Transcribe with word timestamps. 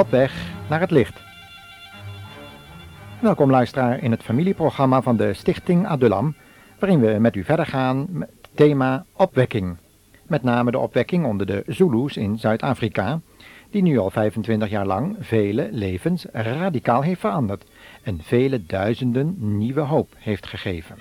Op 0.00 0.10
weg 0.10 0.52
naar 0.68 0.80
het 0.80 0.90
licht. 0.90 1.20
Welkom 3.20 3.50
luisteraar 3.50 4.02
in 4.02 4.10
het 4.10 4.22
familieprogramma 4.22 5.02
van 5.02 5.16
de 5.16 5.34
Stichting 5.34 5.86
Adulam, 5.86 6.34
waarin 6.78 7.00
we 7.00 7.16
met 7.18 7.36
u 7.36 7.44
verder 7.44 7.66
gaan 7.66 8.06
met 8.10 8.28
het 8.42 8.50
thema 8.54 9.04
opwekking. 9.12 9.76
Met 10.22 10.42
name 10.42 10.70
de 10.70 10.78
opwekking 10.78 11.24
onder 11.24 11.46
de 11.46 11.62
Zulus 11.66 12.16
in 12.16 12.38
Zuid-Afrika, 12.38 13.20
die 13.70 13.82
nu 13.82 13.98
al 13.98 14.10
25 14.10 14.70
jaar 14.70 14.86
lang 14.86 15.16
vele 15.20 15.68
levens 15.72 16.26
radicaal 16.32 17.02
heeft 17.02 17.20
veranderd 17.20 17.64
en 18.02 18.20
vele 18.22 18.66
duizenden 18.66 19.34
nieuwe 19.38 19.80
hoop 19.80 20.08
heeft 20.18 20.46
gegeven. 20.46 20.96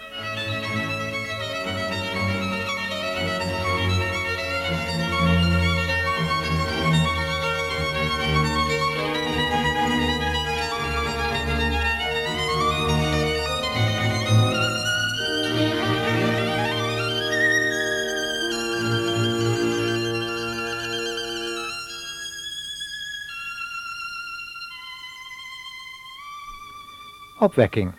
Opwekking. 27.40 27.92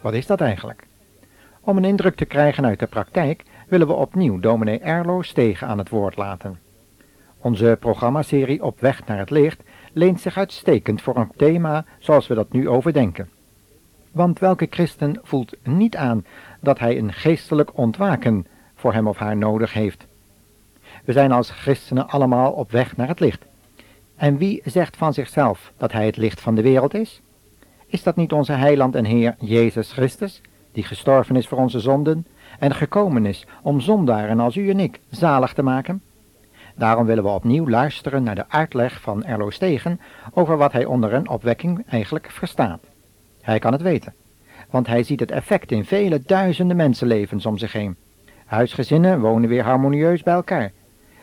Wat 0.00 0.12
is 0.12 0.26
dat 0.26 0.40
eigenlijk? 0.40 0.86
Om 1.60 1.76
een 1.76 1.84
indruk 1.84 2.16
te 2.16 2.24
krijgen 2.24 2.64
uit 2.64 2.78
de 2.78 2.86
praktijk 2.86 3.42
willen 3.68 3.86
we 3.86 3.92
opnieuw 3.92 4.40
dominee 4.40 4.78
Erlo 4.78 5.22
Stegen 5.22 5.66
aan 5.66 5.78
het 5.78 5.88
woord 5.88 6.16
laten. 6.16 6.58
Onze 7.38 7.76
programmaserie 7.80 8.62
Op 8.62 8.80
weg 8.80 9.06
naar 9.06 9.18
het 9.18 9.30
licht 9.30 9.62
leent 9.92 10.20
zich 10.20 10.36
uitstekend 10.36 11.02
voor 11.02 11.16
een 11.16 11.30
thema 11.36 11.84
zoals 11.98 12.26
we 12.26 12.34
dat 12.34 12.52
nu 12.52 12.68
overdenken. 12.68 13.28
Want 14.12 14.38
welke 14.38 14.66
christen 14.70 15.20
voelt 15.22 15.56
niet 15.62 15.96
aan 15.96 16.24
dat 16.60 16.78
hij 16.78 16.98
een 16.98 17.12
geestelijk 17.12 17.78
ontwaken 17.78 18.46
voor 18.74 18.92
hem 18.92 19.08
of 19.08 19.18
haar 19.18 19.36
nodig 19.36 19.72
heeft? 19.72 20.06
We 21.04 21.12
zijn 21.12 21.32
als 21.32 21.50
christenen 21.50 22.08
allemaal 22.08 22.52
op 22.52 22.70
weg 22.70 22.96
naar 22.96 23.08
het 23.08 23.20
licht. 23.20 23.44
En 24.16 24.36
wie 24.36 24.62
zegt 24.64 24.96
van 24.96 25.14
zichzelf 25.14 25.72
dat 25.76 25.92
hij 25.92 26.06
het 26.06 26.16
licht 26.16 26.40
van 26.40 26.54
de 26.54 26.62
wereld 26.62 26.94
is? 26.94 27.20
Is 27.86 28.02
dat 28.02 28.16
niet 28.16 28.32
onze 28.32 28.52
heiland 28.52 28.94
en 28.94 29.04
Heer 29.04 29.34
Jezus 29.38 29.92
Christus, 29.92 30.40
die 30.72 30.84
gestorven 30.84 31.36
is 31.36 31.48
voor 31.48 31.58
onze 31.58 31.80
zonden 31.80 32.26
en 32.58 32.74
gekomen 32.74 33.26
is 33.26 33.46
om 33.62 33.80
zondaren 33.80 34.40
als 34.40 34.56
u 34.56 34.70
en 34.70 34.80
ik 34.80 35.00
zalig 35.10 35.52
te 35.52 35.62
maken? 35.62 36.02
Daarom 36.74 37.06
willen 37.06 37.24
we 37.24 37.30
opnieuw 37.30 37.68
luisteren 37.68 38.22
naar 38.22 38.34
de 38.34 38.48
uitleg 38.48 39.00
van 39.00 39.24
Erlo 39.24 39.50
Stegen 39.50 40.00
over 40.32 40.56
wat 40.56 40.72
hij 40.72 40.84
onder 40.84 41.12
een 41.12 41.28
opwekking 41.28 41.84
eigenlijk 41.88 42.30
verstaat. 42.30 42.80
Hij 43.40 43.58
kan 43.58 43.72
het 43.72 43.82
weten, 43.82 44.14
want 44.70 44.86
hij 44.86 45.02
ziet 45.02 45.20
het 45.20 45.30
effect 45.30 45.72
in 45.72 45.84
vele 45.84 46.20
duizenden 46.26 46.76
mensenlevens 46.76 47.46
om 47.46 47.58
zich 47.58 47.72
heen. 47.72 47.96
Huisgezinnen 48.46 49.20
wonen 49.20 49.48
weer 49.48 49.64
harmonieus 49.64 50.22
bij 50.22 50.34
elkaar. 50.34 50.72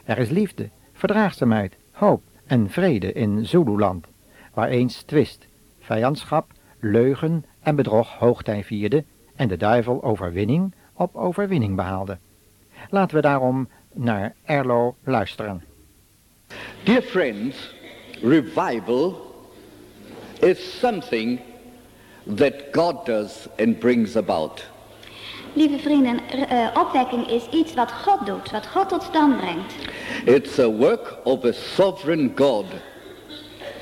Er 0.03 0.17
is 0.17 0.30
liefde, 0.30 0.70
verdraagzaamheid, 0.94 1.77
hoop 1.92 2.22
en 2.45 2.70
vrede 2.70 3.14
in 3.14 3.45
Zululand, 3.45 4.05
waar 4.53 4.67
eens 4.67 5.02
twist, 5.02 5.48
vijandschap, 5.80 6.52
leugen 6.83 7.45
en 7.61 7.76
bedrog 7.76 8.17
hoogtij 8.17 8.64
vierde 8.64 9.04
en 9.36 9.48
de 9.48 9.58
duivel 9.58 10.04
overwinning 10.04 10.73
op 10.94 11.16
overwinning 11.16 11.76
behaalde. 11.76 12.17
Laten 12.89 13.16
we 13.16 13.21
daarom 13.21 13.67
naar 13.94 14.36
Erlo 14.45 14.95
luisteren. 15.04 15.64
Dear 16.83 17.02
friends, 17.02 17.76
revival 18.22 19.32
is 20.39 20.80
something 20.80 21.39
that 22.36 22.54
God 22.72 23.05
does 23.05 23.48
and 23.58 23.80
brings 23.80 24.16
about. 24.16 24.72
Lieve 25.54 25.80
vrienden, 25.80 26.20
uh, 26.52 26.67
opwekking 26.73 27.27
is 27.27 27.49
iets 27.49 27.73
wat 27.73 27.92
God 27.92 28.26
doet, 28.26 28.52
wat 28.52 28.67
God 28.67 28.89
tot 28.89 29.04
stand 29.04 29.38
brengt. 29.38 29.73
It's 30.26 30.60
a 30.60 30.70
work 30.70 31.17
of 31.23 31.45
a 31.45 31.52
sovereign 31.52 32.32
God. 32.36 32.66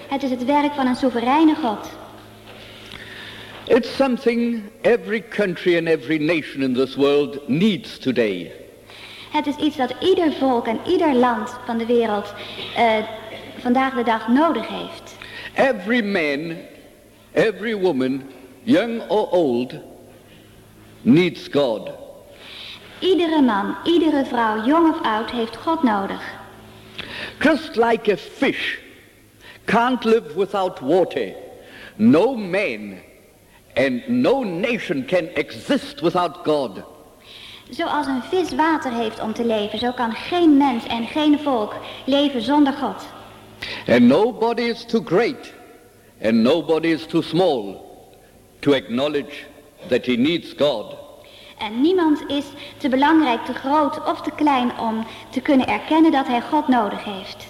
Het 0.08 0.24
is 0.24 0.30
het 0.30 0.46
werk 0.46 0.74
van 0.74 0.88
een 0.88 0.96
soevereine 0.96 1.56
God. 1.56 1.90
It's 3.68 3.90
something 3.90 4.72
every 4.84 5.22
country 5.22 5.78
and 5.78 5.88
every 5.88 6.18
nation 6.18 6.64
in 6.64 6.74
this 6.74 6.98
world 6.98 7.48
needs 7.48 8.00
today. 8.00 8.52
Het 9.32 9.48
is 9.48 9.56
iets 9.56 9.78
dat 9.78 9.94
ieder 10.00 10.34
volk 10.34 10.68
en 10.68 10.80
ieder 10.88 11.14
land 11.14 11.56
van 11.66 11.78
de 11.78 11.86
wereld 11.86 12.34
uh, 12.78 12.98
vandaag 13.58 13.94
de 13.94 14.04
dag 14.04 14.28
nodig 14.28 14.68
heeft. 14.68 15.16
Every 15.54 16.02
man, 16.02 16.58
every 17.32 17.76
woman, 17.76 18.24
young 18.64 19.02
or 19.08 19.30
old, 19.30 19.74
needs 21.02 21.48
God. 21.52 21.90
Iedere 23.00 23.42
man, 23.42 23.76
iedere 23.84 24.26
vrouw, 24.26 24.66
jong 24.66 24.94
of 24.94 25.02
oud, 25.02 25.32
heeft 25.32 25.56
God 25.56 25.84
nodig. 25.84 26.22
Just 27.40 27.76
like 27.76 28.12
a 28.12 28.18
fish 28.18 28.80
can't 29.66 30.04
live 30.04 30.36
without 30.36 30.80
water, 30.80 31.34
no 31.96 32.36
man 32.36 33.00
and 33.74 34.08
no 34.08 34.44
nation 34.44 35.06
can 35.06 35.28
exist 35.36 36.02
without 36.02 36.38
God. 36.44 36.84
Zoals 37.70 38.08
een 38.08 38.24
vis 38.24 38.56
water 38.56 38.92
heeft 38.92 39.20
om 39.20 39.34
te 39.34 39.46
leven, 39.46 39.80
zo 39.80 39.92
kan 39.92 40.12
geen 40.12 40.58
mens 40.58 40.88
en 40.88 41.08
geen 41.08 41.40
volk 41.40 41.76
leven 42.06 42.42
zonder 42.42 42.74
God. 42.74 43.06
And 43.88 44.02
nobody 44.02 44.62
is 44.62 44.86
too 44.86 45.02
great 45.06 45.54
and 46.24 46.34
nobody 46.34 46.88
is 46.88 47.06
too 47.06 47.22
small 47.22 47.82
to 48.60 48.74
acknowledge 48.74 49.46
that 49.88 50.06
he 50.06 50.16
needs 50.16 50.54
God. 50.58 50.96
En 51.58 51.82
niemand 51.82 52.24
is 52.28 52.46
te 52.78 52.90
belangrijk, 52.90 53.46
te 53.46 53.54
groot 53.54 54.06
of 54.06 54.22
te 54.22 54.32
klein 54.36 54.80
om 54.80 55.06
te 55.30 55.42
kunnen 55.42 55.68
erkennen 55.68 56.12
dat 56.12 56.28
hij 56.28 56.42
God 56.42 56.68
nodig 56.68 57.04
heeft. 57.04 57.48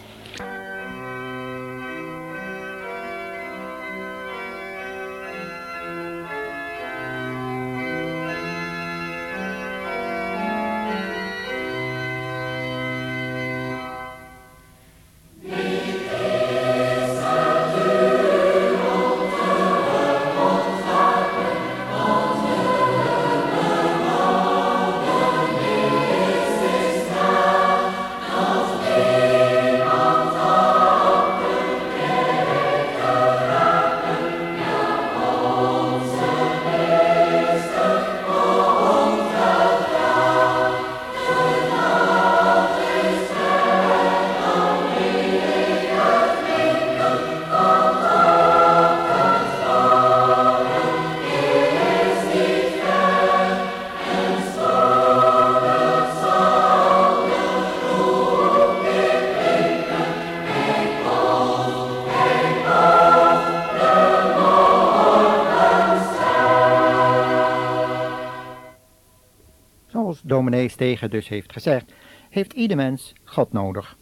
Dominee 70.51 71.09
dus 71.09 71.27
heeft 71.27 71.51
gezegd, 71.51 71.91
heeft 72.29 72.53
ieder 72.53 72.77
mens 72.77 73.13
God 73.23 73.51
nodig. 73.51 73.97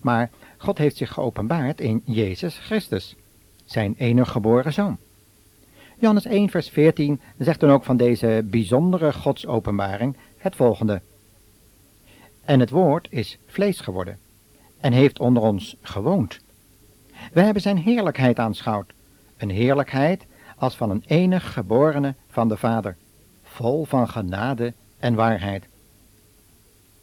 Maar 0.00 0.30
God 0.56 0.78
heeft 0.78 0.96
zich 0.96 1.12
geopenbaard 1.12 1.80
in 1.80 2.02
Jezus 2.04 2.58
Christus, 2.58 3.16
zijn 3.64 3.94
enige 3.98 4.30
geboren 4.30 4.72
zoon. 4.72 4.98
Johannes 5.98 6.24
1 6.24 6.50
vers 6.50 6.68
14 6.68 7.20
zegt 7.38 7.60
dan 7.60 7.70
ook 7.70 7.84
van 7.84 7.96
deze 7.96 8.42
bijzondere 8.44 9.12
godsopenbaring 9.12 10.16
het 10.36 10.56
volgende. 10.56 11.00
En 12.44 12.60
het 12.60 12.70
woord 12.70 13.08
is 13.10 13.38
vlees 13.46 13.80
geworden 13.80 14.18
en 14.80 14.92
heeft 14.92 15.18
onder 15.18 15.42
ons 15.42 15.76
gewoond. 15.80 16.40
We 17.32 17.40
hebben 17.40 17.62
zijn 17.62 17.78
heerlijkheid 17.78 18.38
aanschouwd, 18.38 18.92
een 19.36 19.50
heerlijkheid 19.50 20.26
als 20.56 20.76
van 20.76 20.90
een 20.90 21.04
enig 21.06 21.52
geborene 21.52 22.14
van 22.28 22.48
de 22.48 22.56
Vader, 22.56 22.96
vol 23.42 23.84
van 23.84 24.08
genade 24.08 24.72
en 24.98 25.14
waarheid. 25.14 25.69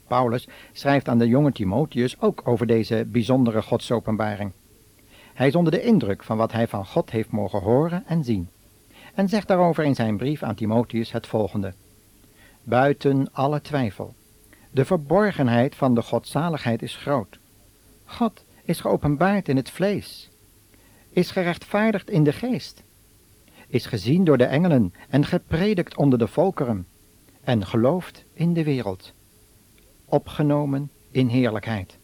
Paulus 0.08 0.48
schrijft 0.72 1.08
aan 1.08 1.18
de 1.18 1.28
jonge 1.28 1.52
Timotheus 1.52 2.22
ook 2.22 2.42
over 2.44 2.68
deze 2.68 3.06
bijzondere 3.08 3.62
godsopenbaring. 3.62 4.52
Hij 5.34 5.48
is 5.48 5.56
onder 5.56 5.72
de 5.72 5.82
indruk 5.82 6.24
van 6.24 6.38
wat 6.38 6.52
hij 6.52 6.68
van 6.68 6.86
God 6.86 7.12
heeft 7.12 7.32
mogen 7.32 7.62
horen 7.62 8.04
en 8.08 8.24
zien. 8.24 8.50
En 9.14 9.30
zegt 9.30 9.48
daarover 9.48 9.84
in 9.84 9.96
zijn 9.96 10.18
brief 10.18 10.44
aan 10.44 10.56
Timotheus 10.56 11.12
het 11.12 11.28
volgende. 11.28 11.74
Buiten 12.64 13.30
alle 13.32 13.62
twijfel. 13.62 14.14
De 14.72 14.86
verborgenheid 14.86 15.76
van 15.76 15.96
de 15.96 16.02
godzaligheid 16.02 16.82
is 16.82 16.96
groot. 16.96 17.38
God 18.06 18.44
is 18.64 18.80
geopenbaard 18.80 19.50
in 19.50 19.56
het 19.56 19.70
vlees. 19.70 20.30
Is 21.10 21.32
gerechtvaardigd 21.32 22.10
in 22.10 22.24
de 22.24 22.34
geest. 22.34 22.84
Is 23.68 23.86
gezien 23.86 24.24
door 24.24 24.38
de 24.38 24.46
engelen 24.46 24.94
en 25.10 25.26
gepredikt 25.26 25.98
onder 25.98 26.20
de 26.20 26.28
volkeren. 26.28 26.88
En 27.44 27.66
geloofd 27.66 28.24
in 28.34 28.54
de 28.54 28.64
wereld. 28.64 29.14
Opgenomen 30.10 30.92
in 31.12 31.28
heerlijkheid. 31.28 31.98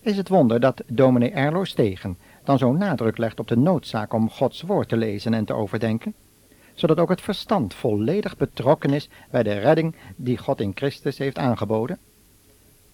Is 0.00 0.16
het 0.16 0.28
wonder 0.28 0.60
dat 0.60 0.82
dominee 0.86 1.30
Erlo 1.30 1.64
Stegen 1.64 2.18
dan 2.44 2.58
zo'n 2.58 2.78
nadruk 2.78 3.18
legt 3.18 3.40
op 3.40 3.48
de 3.48 3.56
noodzaak 3.56 4.12
om 4.12 4.30
Gods 4.30 4.62
woord 4.62 4.88
te 4.88 4.96
lezen 4.96 5.34
en 5.34 5.44
te 5.44 5.54
overdenken, 5.54 6.14
zodat 6.74 6.98
ook 6.98 7.08
het 7.08 7.20
verstand 7.20 7.74
volledig 7.74 8.36
betrokken 8.36 8.92
is 8.92 9.08
bij 9.30 9.42
de 9.42 9.58
redding 9.58 9.94
die 10.16 10.38
God 10.38 10.60
in 10.60 10.72
Christus 10.74 11.18
heeft 11.18 11.38
aangeboden? 11.38 11.98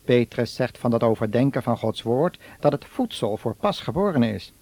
Petrus 0.05 0.55
zegt 0.55 0.79
van 0.79 0.91
dat 0.91 1.03
overdenken 1.03 1.63
van 1.63 1.79
Gods 1.79 2.03
woord 2.03 2.39
dat 2.61 2.73
het 2.73 2.85
voedsel 2.85 3.37
voor 3.37 3.55
pasgeborenen 3.55 4.35
is. 4.35 4.53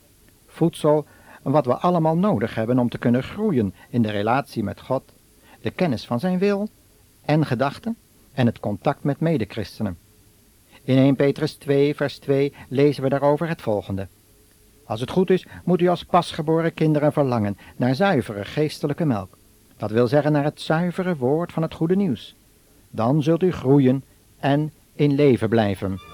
Voedsel 0.47 1.07
wat 1.43 1.67
we 1.67 1.75
allemaal 1.75 2.17
nodig 2.17 2.55
hebben 2.55 2.79
om 2.79 2.89
te 2.89 2.99
kunnen 2.99 3.23
groeien 3.23 3.75
in 3.89 4.03
de 4.03 4.11
relatie 4.11 4.63
met 4.63 4.81
God, 4.81 5.03
de 5.63 5.71
kennis 5.71 6.07
van 6.07 6.21
zijn 6.21 6.39
wil 6.39 6.69
en 7.25 7.47
gedachten 7.47 7.97
en 8.41 8.47
het 8.47 8.61
contact 8.61 9.05
met 9.05 9.21
medechristenen. 9.21 9.99
In 10.85 10.97
1 10.97 11.17
Petrus 11.17 11.55
2, 11.55 11.95
vers 11.95 12.19
2 12.19 12.53
lezen 12.69 13.03
we 13.03 13.09
daarover 13.09 13.49
het 13.49 13.63
volgende. 13.63 14.09
Als 14.85 15.01
het 15.01 15.11
goed 15.11 15.31
is, 15.31 15.47
moet 15.65 15.81
u 15.81 15.89
als 15.89 16.05
pasgeboren 16.05 16.75
kinderen 16.75 17.13
verlangen 17.13 17.59
naar 17.77 17.95
zuivere 17.95 18.45
geestelijke 18.45 19.05
melk. 19.05 19.39
Dat 19.77 19.91
wil 19.91 20.07
zeggen 20.07 20.33
naar 20.33 20.45
het 20.45 20.61
zuivere 20.61 21.17
woord 21.17 21.53
van 21.53 21.63
het 21.63 21.75
goede 21.75 21.97
nieuws. 21.97 22.35
Dan 22.91 23.23
zult 23.23 23.43
u 23.43 23.53
groeien 23.53 24.05
en 24.39 24.73
in 24.95 25.15
leven 25.15 25.49
blijven. 25.49 26.10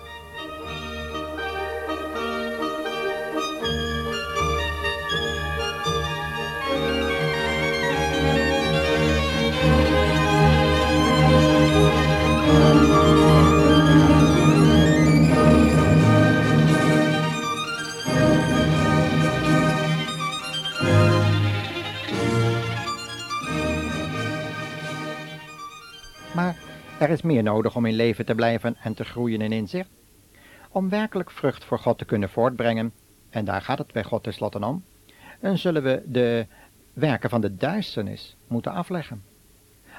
Er 27.07 27.13
is 27.13 27.23
meer 27.23 27.43
nodig 27.43 27.77
om 27.77 27.87
in 27.87 27.95
leven 27.95 28.27
te 28.27 28.35
blijven 28.35 28.77
en 28.83 28.95
te 28.95 29.05
groeien 29.05 29.41
in 29.41 29.53
inzicht. 29.53 29.89
Om 30.71 30.89
werkelijk 30.89 31.31
vrucht 31.31 31.65
voor 31.65 31.79
God 31.79 31.99
te 31.99 32.05
kunnen 32.05 32.29
voortbrengen, 32.29 32.93
en 33.31 33.45
daar 33.45 33.63
gaat 33.63 33.79
het 33.79 33.93
bij 33.93 34.05
God 34.05 34.23
tenslotte 34.23 34.59
om, 34.67 34.85
dan 35.41 35.59
zullen 35.59 35.83
we 35.83 36.03
de 36.07 36.47
werken 36.93 37.31
van 37.31 37.41
de 37.41 37.57
duisternis 37.57 38.37
moeten 38.47 38.73
afleggen. 38.73 39.23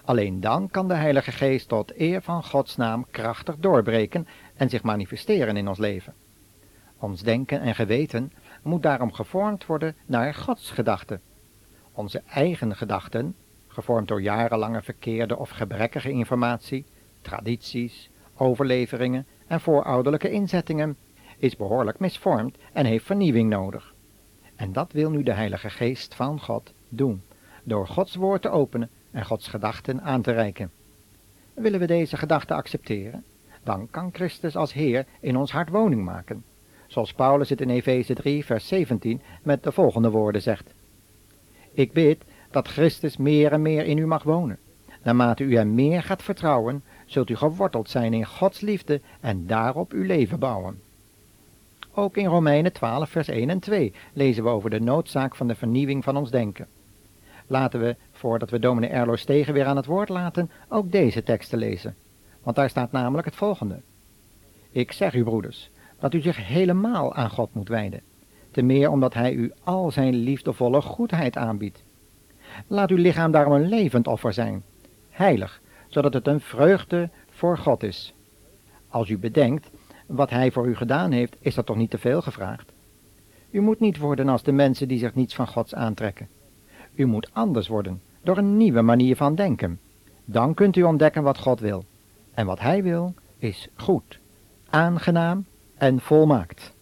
Alleen 0.04 0.39
dan 0.39 0.69
kan 0.69 0.88
de 0.88 0.94
Heilige 0.94 1.31
Geest 1.31 1.68
tot 1.68 2.00
eer 2.00 2.21
van 2.21 2.44
Gods 2.44 2.75
naam 2.75 3.06
krachtig 3.12 3.57
doorbreken 3.57 4.27
en 4.56 4.69
zich 4.69 4.83
manifesteren 4.83 5.57
in 5.57 5.68
ons 5.68 5.77
leven. 5.77 6.13
Ons 6.98 7.21
denken 7.21 7.62
en 7.62 7.75
geweten 7.75 8.31
moet 8.62 8.83
daarom 8.83 9.13
gevormd 9.13 9.65
worden 9.65 9.95
naar 10.06 10.33
Gods 10.33 10.71
gedachten. 10.71 11.21
Onze 11.92 12.21
eigen 12.27 12.75
gedachten 12.75 13.36
gevormd 13.68 14.07
door 14.07 14.21
jarenlange 14.21 14.81
verkeerde 14.81 15.38
of 15.38 15.50
gebrekkige 15.50 16.12
informatie, 16.12 16.86
tradities, 17.27 18.09
overleveringen 18.38 19.25
en 19.47 19.62
voorouderlijke 19.62 20.29
inzettingen, 20.29 20.97
is 21.38 21.56
behoorlijk 21.56 22.00
misvormd 22.00 22.57
en 22.74 22.85
heeft 22.85 23.06
vernieuwing 23.06 23.50
nodig. 23.50 23.94
En 24.56 24.74
dat 24.74 24.91
wil 24.91 25.09
nu 25.09 25.24
de 25.24 25.33
Heilige 25.33 25.69
Geest 25.69 26.15
van 26.15 26.39
God 26.39 26.74
doen, 26.89 27.21
door 27.63 27.88
Gods 27.88 28.15
woord 28.15 28.41
te 28.41 28.50
openen 28.50 28.89
en 29.12 29.25
Gods 29.25 29.47
gedachten 29.47 30.01
aan 30.01 30.21
te 30.21 30.31
reiken. 30.31 30.71
Willen 31.53 31.79
we 31.79 31.88
deze 31.88 32.18
gedachten 32.18 32.56
accepteren, 32.56 33.24
dan 33.63 33.88
kan 33.91 34.09
Christus 34.13 34.56
als 34.56 34.73
Heer 34.73 35.06
in 35.19 35.38
ons 35.38 35.51
hart 35.51 35.69
woning 35.69 36.03
maken, 36.03 36.44
zoals 36.88 37.13
Paulus 37.13 37.50
het 37.50 37.62
in 37.62 37.69
Efeze 37.69 38.13
3, 38.13 38.45
vers 38.45 38.68
17 38.68 39.21
met 39.44 39.63
de 39.63 39.71
volgende 39.71 40.09
woorden 40.09 40.41
zegt. 40.41 40.73
Ik 41.73 41.94
bid 41.94 42.23
dat 42.51 42.68
Christus 42.68 43.18
meer 43.18 43.51
en 43.51 43.62
meer 43.62 43.85
in 43.85 43.97
u 43.97 44.06
mag 44.06 44.23
wonen. 44.23 44.59
Naarmate 45.03 45.44
u 45.44 45.56
hem 45.56 45.73
meer 45.73 46.03
gaat 46.03 46.23
vertrouwen, 46.23 46.83
zult 47.07 47.30
u 47.30 47.36
geworteld 47.36 47.89
zijn 47.89 48.13
in 48.13 48.25
Gods 48.25 48.59
liefde 48.59 49.01
en 49.19 49.48
daarop 49.48 49.92
uw 49.92 50.04
leven 50.04 50.39
bouwen. 50.39 50.81
Ook 51.94 52.18
in 52.18 52.25
Romeinen 52.25 52.74
12, 52.74 53.09
vers 53.09 53.27
1 53.27 53.50
en 53.50 53.59
2 53.59 53.94
lezen 54.13 54.44
we 54.44 54.50
over 54.50 54.69
de 54.69 54.80
noodzaak 54.80 55.36
van 55.36 55.48
de 55.48 55.56
vernieuwing 55.56 56.04
van 56.04 56.18
ons 56.18 56.31
denken. 56.31 56.68
Laten 57.48 57.80
we, 57.80 57.95
voordat 58.12 58.50
we 58.50 58.59
dominee 58.59 58.89
Erlo 58.89 59.15
Stegen 59.15 59.54
weer 59.54 59.65
aan 59.65 59.75
het 59.75 59.86
woord 59.86 60.09
laten, 60.09 60.51
ook 60.68 60.92
deze 60.92 61.24
teksten 61.24 61.57
lezen. 61.57 61.95
Want 62.44 62.56
daar 62.56 62.69
staat 62.69 62.92
namelijk 62.92 63.25
het 63.25 63.36
volgende. 63.36 63.80
Ik 64.71 64.92
zeg 64.92 65.13
u, 65.13 65.24
broeders, 65.24 65.69
dat 66.00 66.13
u 66.13 66.21
zich 66.21 66.48
helemaal 66.48 67.13
aan 67.13 67.30
God 67.30 67.54
moet 67.54 67.68
wijden. 67.68 68.01
Te 68.51 68.62
meer 68.62 68.89
omdat 68.89 69.13
hij 69.13 69.33
u 69.33 69.51
al 69.63 69.92
zijn 69.92 70.15
liefdevolle 70.15 70.81
goedheid 70.81 71.38
aanbiedt. 71.38 71.83
Laat 72.68 72.89
uw 72.89 72.98
lichaam 72.98 73.31
daarom 73.31 73.54
een 73.54 73.68
levend 73.68 74.07
offer 74.07 74.33
zijn, 74.33 74.63
heilig, 75.09 75.62
zodat 75.87 76.13
het 76.13 76.27
een 76.27 76.39
vreugde 76.39 77.09
voor 77.29 77.57
God 77.57 77.83
is. 77.83 78.13
Als 78.89 79.09
u 79.09 79.17
bedenkt 79.17 79.69
wat 80.06 80.29
hij 80.29 80.51
voor 80.51 80.67
u 80.67 80.75
gedaan 80.75 81.11
heeft, 81.11 81.35
is 81.39 81.56
dat 81.56 81.65
toch 81.65 81.75
niet 81.75 81.89
te 81.89 81.97
veel 81.97 82.21
gevraagd? 82.21 82.71
U 83.51 83.61
moet 83.61 83.79
niet 83.79 83.97
worden 83.97 84.29
als 84.29 84.44
de 84.44 84.51
mensen 84.51 84.87
die 84.87 84.99
zich 84.99 85.15
niets 85.15 85.35
van 85.35 85.47
Gods 85.47 85.75
aantrekken. 85.75 86.27
U 86.95 87.06
moet 87.06 87.29
anders 87.33 87.67
worden, 87.67 88.01
door 88.23 88.37
een 88.37 88.57
nieuwe 88.57 88.81
manier 88.81 89.15
van 89.15 89.35
denken. 89.35 89.79
Dan 90.25 90.53
kunt 90.53 90.75
u 90.75 90.83
ontdekken 90.83 91.23
wat 91.23 91.37
God 91.37 91.59
wil. 91.59 91.83
En 92.33 92.45
wat 92.45 92.59
hij 92.59 92.83
wil, 92.83 93.13
is 93.37 93.67
goed, 93.75 94.19
aangenaam 94.69 95.45
en 95.77 95.99
volmaakt. 95.99 96.75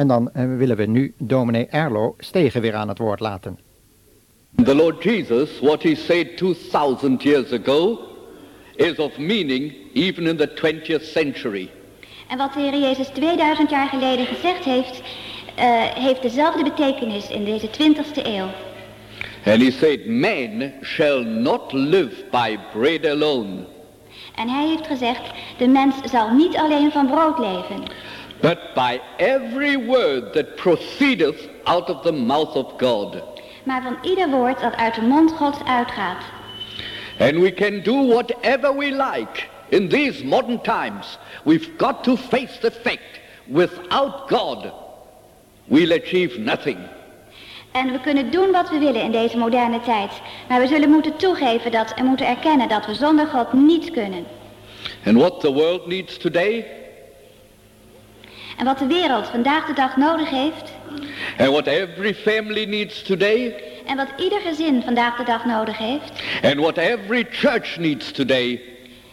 En 0.00 0.06
dan 0.06 0.30
uh, 0.36 0.56
willen 0.56 0.76
we 0.76 0.86
nu 0.86 1.14
dominee 1.18 1.66
Erlo 1.66 2.14
Stegen 2.18 2.60
weer 2.60 2.74
aan 2.74 2.88
het 2.88 2.98
woord 2.98 3.20
laten. 3.20 3.58
The 4.64 4.74
Lord 4.74 5.02
Jesus, 5.02 5.60
what 5.60 5.82
he 5.82 5.94
said 5.94 6.36
2000 6.36 7.22
years 7.22 7.52
ago, 7.52 7.98
is 8.76 8.96
of 8.96 9.18
meaning 9.18 9.72
even 9.94 10.26
in 10.26 10.36
the 10.36 10.48
20th 10.48 11.04
century. 11.04 11.70
En 12.28 12.38
wat 12.38 12.52
de 12.52 12.60
Heer 12.60 12.80
Jezus 12.80 13.08
2000 13.08 13.70
jaar 13.70 13.88
geleden 13.88 14.26
gezegd 14.26 14.64
heeft, 14.64 15.02
uh, 15.58 15.82
heeft 15.84 16.22
dezelfde 16.22 16.62
betekenis 16.62 17.28
in 17.28 17.44
deze 17.44 17.68
20ste 17.68 18.22
eeuw. 18.22 18.48
And 19.44 19.62
he 19.62 19.70
said, 19.70 20.06
man 20.06 20.72
shall 20.82 21.24
not 21.24 21.72
live 21.72 22.24
by 22.30 22.58
bread 22.72 23.06
alone. 23.06 23.66
En 24.34 24.48
hij 24.48 24.66
heeft 24.66 24.86
gezegd, 24.86 25.20
de 25.58 25.68
mens 25.68 25.94
zal 26.04 26.34
niet 26.34 26.56
alleen 26.56 26.90
van 26.90 27.06
brood 27.06 27.38
leven. 27.38 27.82
But 28.40 28.58
by 28.74 29.00
every 29.18 29.76
word 29.76 30.32
that 30.32 30.56
proceedeth 30.56 31.48
out 31.64 31.90
of 31.90 32.02
the 32.02 32.12
mouth 32.12 32.56
of 32.56 32.78
God. 32.78 33.22
maar 33.62 33.82
van 33.82 33.96
ieder 34.02 34.28
woord 34.28 34.60
dat 34.60 34.76
uit 34.76 34.94
de 34.94 35.02
mond 35.02 35.32
Gods 35.32 35.58
uitgaat. 35.64 36.22
And 37.18 37.38
we 37.38 37.52
can 37.52 37.82
do 37.82 38.06
whatever 38.06 38.76
we 38.76 38.84
like. 38.84 39.48
In 39.68 39.88
these 39.88 40.24
modern 40.24 40.60
times, 40.60 41.18
we've 41.44 41.68
got 41.76 42.04
to 42.04 42.16
face 42.16 42.58
the 42.60 42.70
fact, 42.70 43.20
without 43.46 44.28
God, 44.28 44.72
we'll 45.64 45.92
achieve 45.92 46.38
nothing. 46.38 46.78
En 47.72 47.92
we 47.92 48.00
kunnen 48.00 48.30
doen 48.30 48.50
wat 48.50 48.70
we 48.70 48.78
willen 48.78 49.02
in 49.02 49.10
deze 49.10 49.36
moderne 49.36 49.80
tijd. 49.80 50.10
Maar 50.48 50.60
we 50.60 50.66
zullen 50.66 50.90
moeten 50.90 51.16
toegeven 51.16 51.70
dat 51.70 51.92
en 51.94 52.04
moeten 52.04 52.26
erkennen 52.26 52.68
dat 52.68 52.86
we 52.86 52.94
zonder 52.94 53.26
God 53.26 53.52
niets 53.52 53.90
kunnen. 53.90 54.26
And 55.06 55.16
what 55.16 55.40
the 55.40 55.52
world 55.52 55.86
needs 55.86 56.16
today, 56.16 56.66
En 58.60 58.66
wat 58.66 58.78
de 58.78 58.86
wereld 58.86 59.26
vandaag 59.26 59.66
de 59.66 59.72
dag 59.72 59.96
nodig 59.96 60.30
heeft. 60.30 60.70
and 61.38 61.48
what 61.50 61.66
every 61.66 62.14
family 62.14 62.64
needs 62.64 63.02
today, 63.02 63.54
En 63.86 63.96
wat 63.96 64.08
ieder 64.16 64.40
gezin 64.40 64.82
vandaag 64.82 65.16
de 65.16 65.24
dag 65.24 65.44
nodig 65.44 65.78
heeft. 65.78 66.12
and 66.42 66.54
what 66.56 66.76
every 66.76 67.26
church 67.30 67.76
needs 67.78 68.12
today, 68.12 68.60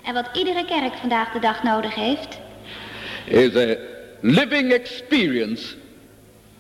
En 0.04 0.14
wat 0.14 0.30
iedere 0.34 0.66
kerk 0.66 0.94
vandaag 0.94 1.32
de 1.32 1.40
dag 1.40 1.64
nodig 1.64 1.96
heeft. 1.96 2.38
is 3.26 3.56
a 3.56 3.76
living 4.22 4.72
experience 4.74 5.76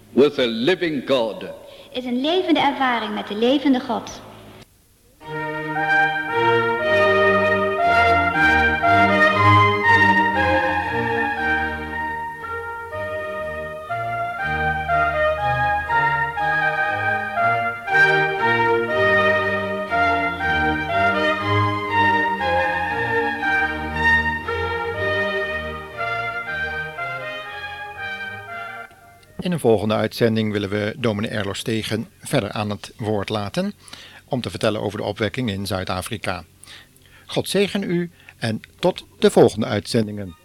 with 0.09 0.39
a 0.39 0.45
living 0.45 1.03
God. 1.09 1.43
Is 1.91 2.05
een 2.05 2.21
levende 2.21 2.59
ervaring 2.59 3.13
met 3.13 3.27
de 3.27 3.35
levende 3.35 3.79
God. 3.79 4.21
In 29.47 29.53
een 29.53 29.59
volgende 29.59 29.93
uitzending 29.93 30.51
willen 30.51 30.69
we 30.69 30.95
dominee 30.97 31.29
Erlos 31.29 31.61
Tegen 31.61 32.07
verder 32.19 32.51
aan 32.51 32.69
het 32.69 32.93
woord 32.97 33.29
laten 33.29 33.73
om 34.25 34.41
te 34.41 34.49
vertellen 34.49 34.81
over 34.81 34.97
de 34.97 35.03
opwekking 35.03 35.49
in 35.49 35.65
Zuid-Afrika. 35.65 36.43
God 37.25 37.49
zegen 37.49 37.83
u 37.83 38.11
en 38.37 38.61
tot 38.79 39.05
de 39.19 39.31
volgende 39.31 39.65
uitzendingen. 39.65 40.35